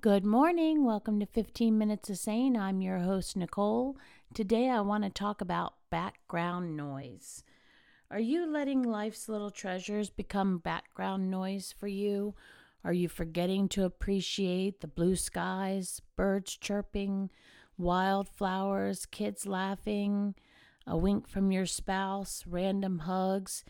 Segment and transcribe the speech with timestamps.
[0.00, 0.84] Good morning.
[0.84, 2.56] Welcome to 15 Minutes of Sane.
[2.56, 3.96] I'm your host, Nicole.
[4.32, 7.42] Today I want to talk about background noise.
[8.08, 12.36] Are you letting life's little treasures become background noise for you?
[12.84, 17.28] Are you forgetting to appreciate the blue skies, birds chirping,
[17.76, 20.36] wildflowers, kids laughing,
[20.86, 23.64] a wink from your spouse, random hugs,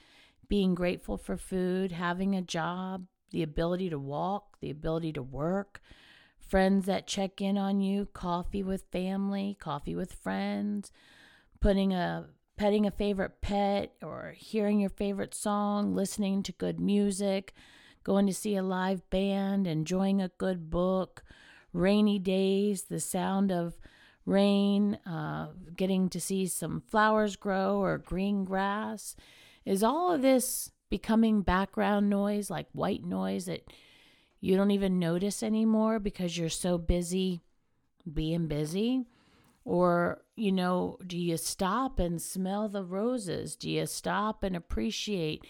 [0.47, 5.81] being grateful for food, having a job, the ability to walk, the ability to work?
[6.49, 10.91] Friends that check in on you, coffee with family, coffee with friends,
[11.61, 12.27] putting a
[12.57, 17.55] petting a favorite pet or hearing your favorite song, listening to good music,
[18.03, 21.23] going to see a live band, enjoying a good book,
[21.73, 23.79] rainy days, the sound of
[24.27, 29.15] rain, uh, getting to see some flowers grow or green grass.
[29.65, 33.63] Is all of this becoming background noise, like white noise that
[34.41, 37.43] you don't even notice anymore because you're so busy
[38.13, 39.07] being busy?
[39.65, 43.55] Or, you know, do you stop and smell the roses?
[43.55, 45.45] Do you stop and appreciate?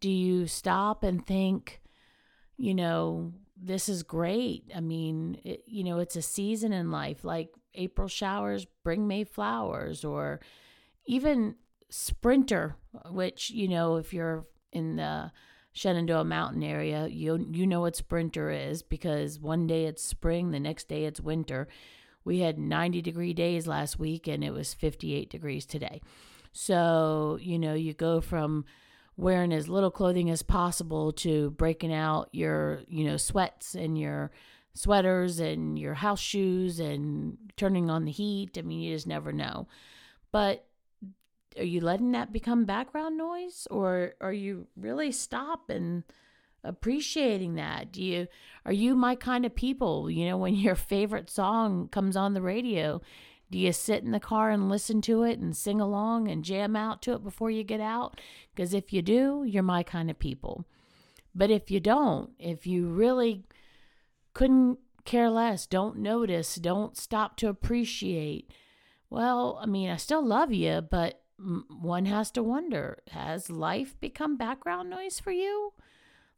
[0.00, 1.82] Do you stop and think,
[2.56, 4.70] you know, this is great?
[4.74, 7.22] I mean, it, you know, it's a season in life.
[7.22, 10.40] Like April showers bring May flowers, or
[11.04, 11.56] even
[11.90, 12.76] sprinter,
[13.10, 15.32] which, you know, if you're in the
[15.72, 20.60] Shenandoah Mountain area, you you know what sprinter is because one day it's spring, the
[20.60, 21.68] next day it's winter.
[22.24, 26.00] We had 90 degree days last week and it was 58 degrees today.
[26.52, 28.64] So, you know, you go from
[29.16, 34.30] wearing as little clothing as possible to breaking out your, you know, sweats and your
[34.74, 38.56] sweaters and your house shoes and turning on the heat.
[38.58, 39.68] I mean, you just never know.
[40.32, 40.66] But
[41.58, 46.04] are you letting that become background noise or are you really stop and
[46.62, 47.92] appreciating that?
[47.92, 48.28] Do you
[48.64, 50.10] are you my kind of people?
[50.10, 53.00] You know when your favorite song comes on the radio
[53.50, 56.76] do you sit in the car and listen to it and sing along and jam
[56.76, 58.20] out to it before you get out?
[58.54, 60.64] Because if you do you're my kind of people.
[61.34, 63.44] But if you don't if you really
[64.34, 68.52] couldn't care less don't notice don't stop to appreciate
[69.08, 71.22] well i mean i still love you but
[71.80, 75.72] one has to wonder has life become background noise for you?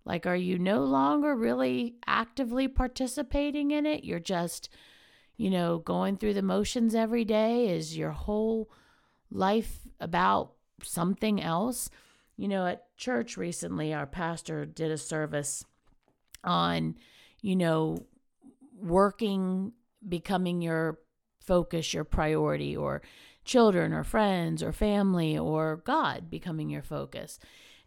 [0.05, 4.05] Like, are you no longer really actively participating in it?
[4.05, 4.69] You're just,
[5.37, 7.69] you know, going through the motions every day?
[7.69, 8.71] Is your whole
[9.31, 10.53] life about
[10.83, 11.89] something else?
[12.37, 15.65] You know, at church recently, our pastor did a service
[16.43, 16.97] on,
[17.41, 17.99] you know,
[18.81, 19.73] working,
[20.09, 20.99] becoming your
[21.39, 23.03] focus, your priority, or
[23.45, 27.39] children or friends or family or God becoming your focus.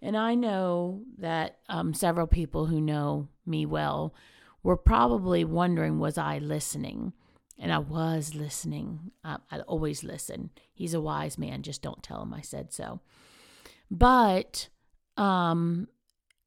[0.02, 4.14] And I know that um, several people who know me well
[4.62, 7.14] were probably wondering, was I listening?
[7.58, 9.12] And I was listening.
[9.24, 10.50] I, I always listen.
[10.74, 11.64] He's a wise man.
[11.64, 13.00] Just don't tell him I said so.
[13.90, 14.68] But,
[15.16, 15.88] um,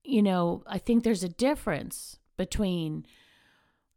[0.05, 3.07] you know, I think there's a difference between,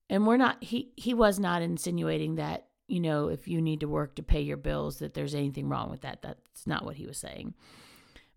[0.10, 3.88] and we're not, he, he was not insinuating that you know, if you need to
[3.88, 6.22] work to pay your bills, that there's anything wrong with that.
[6.22, 7.54] That's not what he was saying.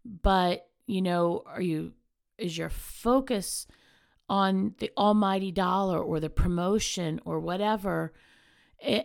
[0.04, 1.92] But, you know, are you,
[2.38, 3.66] is your focus
[4.28, 8.12] on the almighty dollar or the promotion or whatever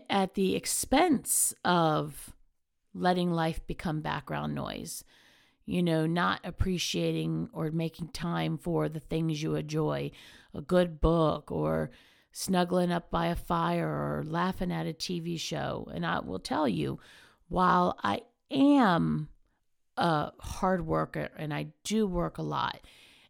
[0.07, 2.31] at the expense of
[2.93, 5.03] letting life become background noise?
[5.65, 10.11] You know, not appreciating or making time for the things you enjoy,
[10.53, 11.89] a good book or,
[12.31, 15.89] snuggling up by a fire or laughing at a TV show.
[15.93, 16.99] And I will tell you,
[17.47, 19.29] while I am
[19.97, 22.79] a hard worker and I do work a lot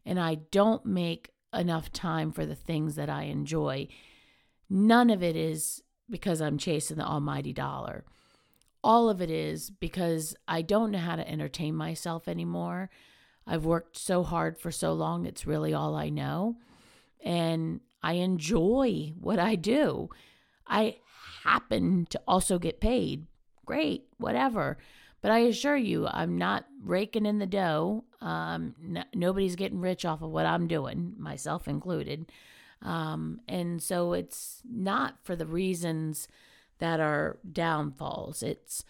[0.04, 3.88] and I don't make enough time for the things that I enjoy,
[4.68, 8.04] none of it is because I'm chasing the almighty dollar.
[8.82, 12.90] All of it is because I don't know how to entertain myself anymore.
[13.46, 16.56] I've worked so hard for so long, it's really all I know.
[17.22, 20.10] And I enjoy what I do.
[20.66, 20.96] I
[21.44, 23.26] happen to also get paid.
[23.66, 24.78] Great, whatever.
[25.20, 28.04] But I assure you, I'm not raking in the dough.
[28.20, 28.74] Um,
[29.14, 32.32] nobody's getting rich off of what I'm doing, myself included.
[32.82, 36.26] Um, and so it's not for the reasons
[36.78, 38.42] that are downfalls.
[38.42, 38.84] It's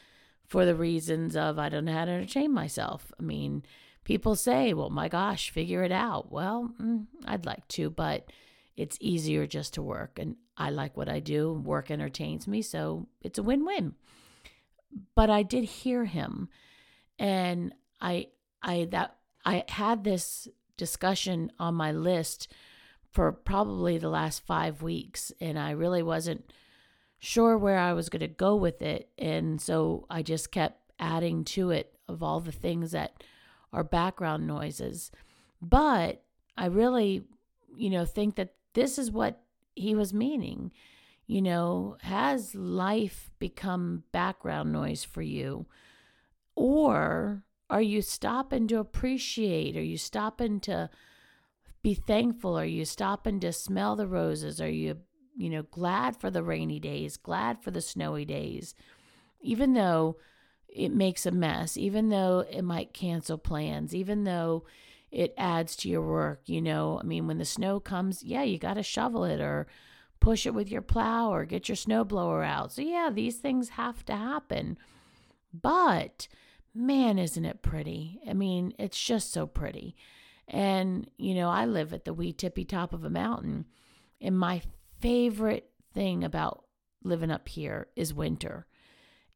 [0.46, 3.12] for the reasons of I don't know how to entertain myself.
[3.18, 3.64] I mean,
[4.04, 6.30] people say, well, my gosh, figure it out.
[6.30, 8.30] Well, mm, I'd like to, but
[8.76, 10.18] it's easier just to work.
[10.18, 11.52] And I like what I do.
[11.52, 12.62] Work entertains me.
[12.62, 13.94] So it's a win win.
[15.14, 16.48] But I did hear him.
[17.18, 18.28] And I,
[18.62, 22.48] I, that, I had this discussion on my list
[23.10, 26.52] for probably the last five weeks, and I really wasn't
[27.18, 29.10] sure where I was going to go with it.
[29.18, 33.22] And so I just kept adding to it of all the things that
[33.72, 35.10] are background noises.
[35.60, 36.22] But
[36.56, 37.24] I really,
[37.76, 39.42] you know, think that this is what
[39.74, 40.72] he was meaning.
[41.26, 45.66] You know, has life become background noise for you?
[46.56, 49.76] Or are you stopping to appreciate?
[49.76, 50.90] Are you stopping to
[51.82, 52.58] be thankful?
[52.58, 54.60] Are you stopping to smell the roses?
[54.60, 54.98] Are you,
[55.36, 58.74] you know, glad for the rainy days, glad for the snowy days?
[59.40, 60.16] Even though
[60.68, 64.64] it makes a mess, even though it might cancel plans, even though
[65.10, 68.58] it adds to your work, you know, I mean, when the snow comes, yeah, you
[68.58, 69.66] got to shovel it or
[70.20, 72.72] push it with your plow or get your snowblower out.
[72.72, 74.78] So, yeah, these things have to happen.
[75.52, 76.28] But
[76.74, 78.20] man, isn't it pretty?
[78.28, 79.96] I mean, it's just so pretty.
[80.46, 83.66] And, you know, I live at the wee tippy top of a mountain.
[84.20, 84.62] And my
[85.00, 86.64] favorite thing about
[87.02, 88.66] living up here is winter.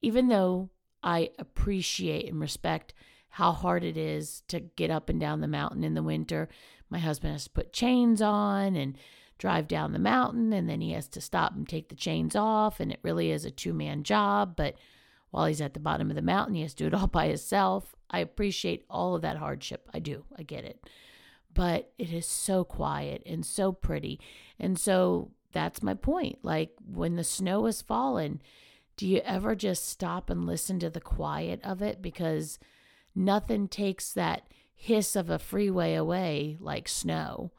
[0.02, 0.70] Even though
[1.02, 2.94] I appreciate and respect
[3.34, 6.48] how hard it is to get up and down the mountain in the winter,
[6.90, 8.96] my husband has to put chains on and
[9.38, 12.80] drive down the mountain, and then he has to stop and take the chains off.
[12.80, 14.54] And it really is a two man job.
[14.56, 14.76] But
[15.34, 16.54] while he's at the bottom of the mountain.
[16.54, 17.96] He has to do it all by himself.
[18.08, 19.88] I appreciate all of that hardship.
[19.92, 20.24] I do.
[20.38, 20.88] I get it.
[21.52, 24.20] But it is so quiet and so pretty.
[24.60, 26.38] And so that's my point.
[26.42, 28.40] Like when the snow has fallen,
[28.96, 32.00] do you ever just stop and listen to the quiet of it?
[32.00, 32.60] Because
[33.14, 34.42] nothing takes that
[34.74, 37.52] hiss of a freeway away like snow.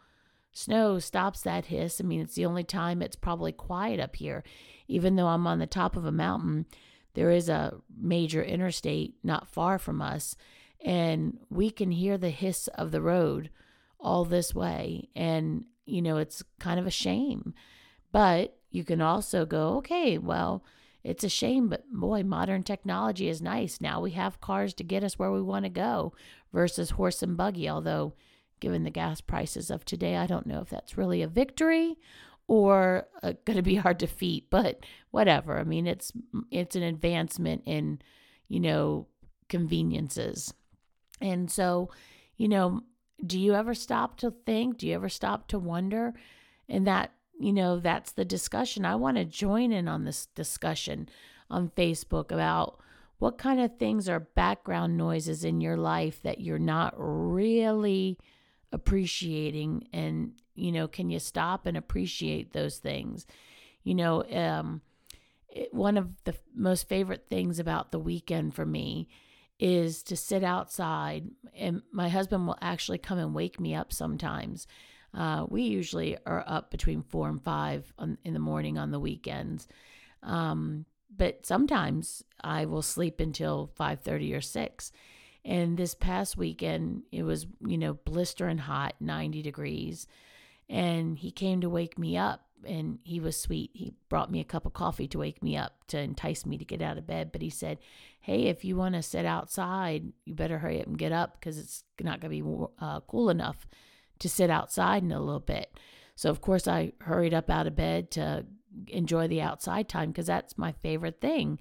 [0.51, 1.99] Snow stops that hiss.
[1.99, 4.43] I mean, it's the only time it's probably quiet up here.
[4.87, 6.65] Even though I'm on the top of a mountain,
[7.13, 10.35] there is a major interstate not far from us,
[10.83, 13.49] and we can hear the hiss of the road
[13.99, 15.09] all this way.
[15.15, 17.53] And, you know, it's kind of a shame.
[18.11, 20.63] But you can also go, okay, well,
[21.05, 23.79] it's a shame, but boy, modern technology is nice.
[23.79, 26.13] Now we have cars to get us where we want to go
[26.51, 27.69] versus horse and buggy.
[27.69, 28.13] Although,
[28.59, 31.97] given the gas prices of today, I don't know if that's really a victory
[32.47, 34.79] or uh, going to be hard to defeat but
[35.11, 36.11] whatever i mean it's
[36.51, 37.99] it's an advancement in
[38.47, 39.07] you know
[39.49, 40.53] conveniences
[41.21, 41.89] and so
[42.37, 42.81] you know
[43.25, 46.13] do you ever stop to think do you ever stop to wonder
[46.69, 48.85] and that you know that's the discussion.
[48.85, 51.09] I want to join in on this discussion
[51.49, 52.79] on facebook about
[53.19, 58.17] what kind of things are background noises in your life that you're not really
[58.71, 63.25] appreciating and you know can you stop and appreciate those things?
[63.83, 64.81] You know um
[65.49, 69.07] it, one of the most favorite things about the weekend for me
[69.57, 74.67] is to sit outside and my husband will actually come and wake me up sometimes
[75.15, 78.99] uh, we usually are up between four and five on, in the morning on the
[78.99, 79.67] weekends
[80.23, 80.85] um,
[81.15, 84.91] but sometimes i will sleep until 5.30 or 6
[85.45, 90.07] and this past weekend, it was, you know, blistering hot, 90 degrees.
[90.67, 93.69] And he came to wake me up and he was sweet.
[93.75, 96.65] He brought me a cup of coffee to wake me up to entice me to
[96.65, 97.31] get out of bed.
[97.31, 97.77] But he said,
[98.19, 101.59] Hey, if you want to sit outside, you better hurry up and get up because
[101.59, 103.67] it's not going to be uh, cool enough
[104.19, 105.77] to sit outside in a little bit.
[106.15, 108.45] So, of course, I hurried up out of bed to
[108.87, 111.59] enjoy the outside time because that's my favorite thing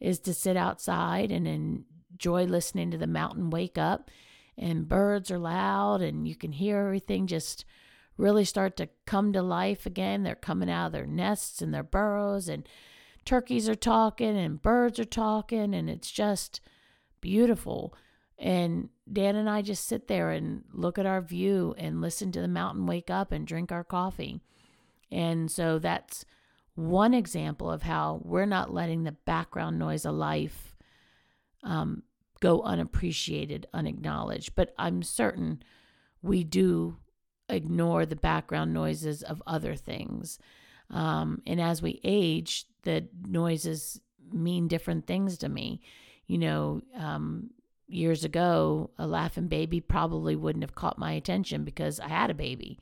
[0.00, 4.10] is to sit outside and enjoy listening to the mountain wake up
[4.56, 7.64] and birds are loud and you can hear everything just
[8.16, 10.22] really start to come to life again.
[10.22, 12.68] They're coming out of their nests and their burrows and
[13.24, 16.60] turkeys are talking and birds are talking and it's just
[17.20, 17.94] beautiful.
[18.38, 22.40] And Dan and I just sit there and look at our view and listen to
[22.40, 24.40] the mountain wake up and drink our coffee.
[25.10, 26.24] And so that's
[26.74, 30.74] one example of how we're not letting the background noise of life
[31.62, 32.02] um,
[32.40, 34.54] go unappreciated, unacknowledged.
[34.54, 35.62] But I'm certain
[36.22, 36.96] we do
[37.48, 40.38] ignore the background noises of other things.
[40.90, 44.00] Um, and as we age, the noises
[44.32, 45.80] mean different things to me.
[46.26, 47.50] You know, um,
[47.86, 52.34] years ago, a laughing baby probably wouldn't have caught my attention because I had a
[52.34, 52.78] baby.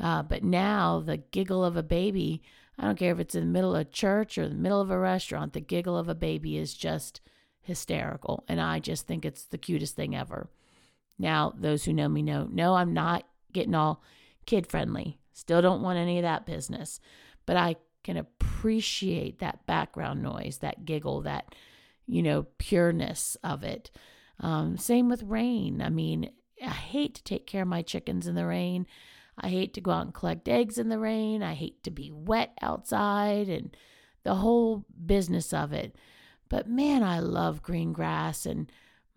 [0.00, 2.42] Uh, but now, the giggle of a baby,
[2.78, 4.98] I don't care if it's in the middle of church or the middle of a
[4.98, 7.20] restaurant, the giggle of a baby is just
[7.60, 8.44] hysterical.
[8.48, 10.48] And I just think it's the cutest thing ever.
[11.18, 14.02] Now, those who know me know, no, I'm not getting all
[14.46, 15.18] kid friendly.
[15.32, 17.00] Still don't want any of that business.
[17.44, 21.54] But I can appreciate that background noise, that giggle, that,
[22.06, 23.90] you know, pureness of it.
[24.40, 25.82] Um, same with rain.
[25.82, 26.30] I mean,
[26.62, 28.86] I hate to take care of my chickens in the rain.
[29.36, 31.42] I hate to go out and collect eggs in the rain.
[31.42, 33.76] I hate to be wet outside and
[34.24, 35.96] the whole business of it.
[36.48, 38.70] But man, I love green grass and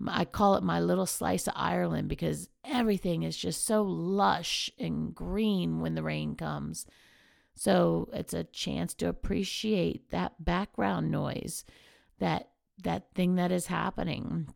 [0.07, 5.13] I call it my little slice of Ireland because everything is just so lush and
[5.13, 6.85] green when the rain comes.
[7.55, 11.65] So it's a chance to appreciate that background noise,
[12.19, 12.49] that
[12.83, 14.47] that thing that is happening.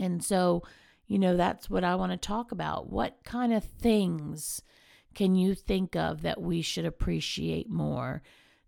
[0.00, 0.62] And so,
[1.06, 2.90] you know, that's what I want to talk about.
[2.90, 4.62] What kind of things
[5.14, 8.22] can you think of that we should appreciate more?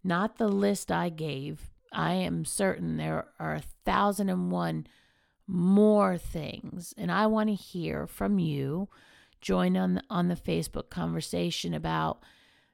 [0.04, 1.70] Not the list I gave.
[1.92, 4.86] I am certain there are a thousand and one
[5.46, 6.94] more things.
[6.98, 8.88] And I want to hear from you.
[9.40, 12.22] Join on the, on the Facebook conversation about,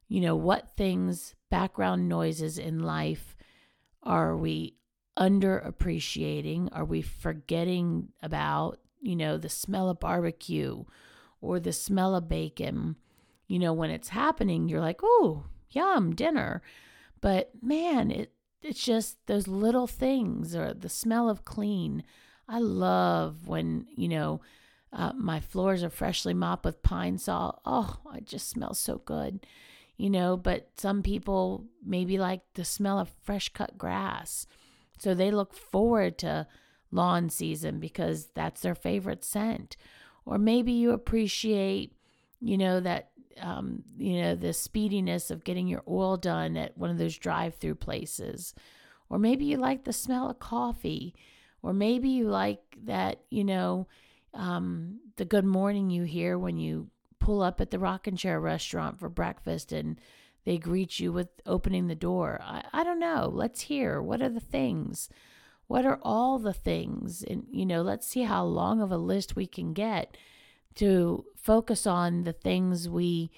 [0.09, 3.37] you know, what things, background noises in life
[4.03, 4.75] are we
[5.19, 6.69] underappreciating?
[6.73, 10.85] Are we forgetting about, you know, the smell of barbecue
[11.41, 12.97] or the smell of bacon?
[13.47, 16.63] You know, when it's happening, you're like, oh, yum, dinner.
[17.21, 18.33] But man, it
[18.63, 22.03] it's just those little things or the smell of clean.
[22.49, 24.41] I love when, you know,
[24.93, 27.61] uh, my floors are freshly mopped with Pine-Sol.
[27.65, 29.47] Oh, it just smells so good,
[29.97, 30.37] you know.
[30.37, 34.47] But some people maybe like the smell of fresh cut grass.
[34.99, 36.47] So they look forward to
[36.91, 39.77] lawn season because that's their favorite scent.
[40.25, 41.93] Or maybe you appreciate,
[42.41, 46.91] you know, that, um, you know, the speediness of getting your oil done at one
[46.91, 48.55] of those drive through places.
[49.09, 51.15] Or maybe you like the smell of coffee
[51.63, 53.89] or maybe you like that, you know,
[54.35, 56.89] um, the good morning you hear when you
[57.19, 60.01] pull up at the Rockin' Chair restaurant for breakfast and
[60.49, 62.41] they greet you with opening the door.
[62.43, 63.31] I, I don't know.
[63.31, 64.01] Let's hear.
[64.01, 65.11] What are the things?
[65.67, 67.23] What are all the things?
[67.23, 70.17] And, you know, let's see how long of a list we can get
[70.77, 73.31] to focus on the things we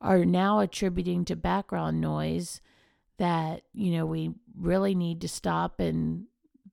[0.00, 2.60] are now attributing to background noise
[3.18, 6.24] that, you know, we really need to stop and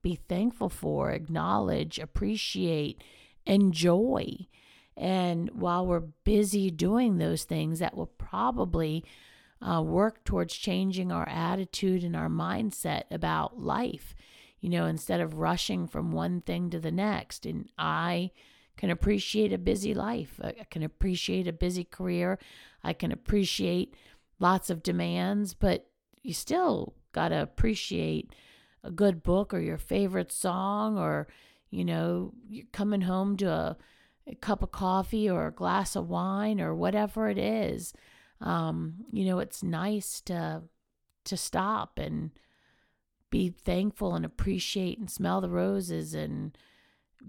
[0.01, 3.03] be thankful for, acknowledge, appreciate,
[3.45, 4.47] enjoy.
[4.95, 9.05] And while we're busy doing those things, that will probably
[9.61, 14.15] uh, work towards changing our attitude and our mindset about life.
[14.59, 17.45] You know, instead of rushing from one thing to the next.
[17.45, 18.31] And I
[18.75, 22.37] can appreciate a busy life, I can appreciate a busy career,
[22.83, 23.95] I can appreciate
[24.39, 25.87] lots of demands, but
[26.21, 28.35] you still got to appreciate
[28.83, 31.27] a good book or your favorite song or
[31.69, 33.77] you know you're coming home to a,
[34.27, 37.93] a cup of coffee or a glass of wine or whatever it is
[38.41, 40.63] um, you know it's nice to
[41.25, 42.31] to stop and
[43.29, 46.57] be thankful and appreciate and smell the roses and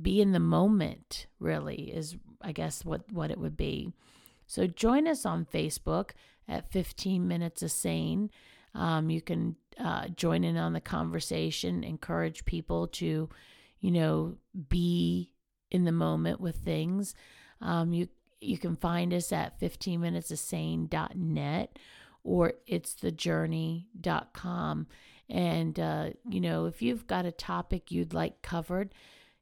[0.01, 3.93] be in the moment really is i guess what what it would be
[4.47, 6.11] so join us on facebook
[6.47, 8.31] at 15 minutes of sane
[8.75, 13.29] um, you can uh, join in on the conversation, encourage people to,
[13.81, 14.37] you know,
[14.69, 15.31] be
[15.71, 17.15] in the moment with things.
[17.61, 18.09] Um, you
[18.41, 21.79] you can find us at 15minutesofsane.net
[22.25, 24.87] or it's thejourney.com.
[25.31, 28.95] And, uh, you know, if you've got a topic you'd like covered,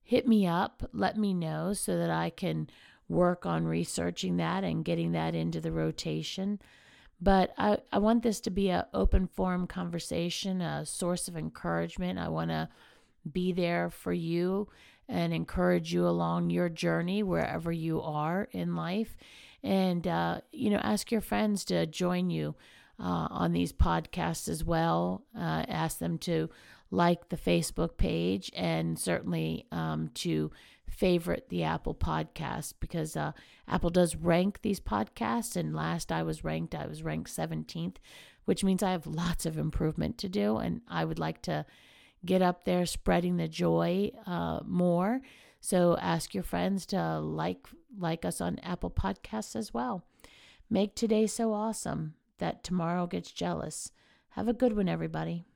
[0.02, 2.68] hit me up, let me know so that I can
[3.08, 6.60] work on researching that and getting that into the rotation.
[7.20, 12.18] But I, I want this to be an open forum conversation, a source of encouragement.
[12.18, 12.68] I want to
[13.32, 14.68] be there for you
[15.08, 19.16] and encourage you along your journey wherever you are in life.
[19.62, 22.54] And, uh, you know, ask your friends to join you
[22.98, 25.24] uh, on these podcasts as well.
[25.36, 26.50] Uh, ask them to
[26.90, 30.50] like the Facebook page and certainly um, to
[30.88, 33.32] favorite the Apple podcast because uh,
[33.68, 35.56] Apple does rank these podcasts.
[35.56, 37.96] And last I was ranked, I was ranked 17th,
[38.44, 40.56] which means I have lots of improvement to do.
[40.56, 41.66] And I would like to
[42.26, 45.20] get up there spreading the joy uh, more.
[45.60, 47.66] So ask your friends to like
[47.98, 50.04] like us on Apple Podcasts as well.
[50.68, 53.90] Make today so awesome that tomorrow gets jealous.
[54.30, 55.46] Have a good one, everybody.